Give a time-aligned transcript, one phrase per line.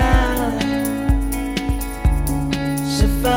[0.00, 0.50] 那
[2.88, 3.28] 是否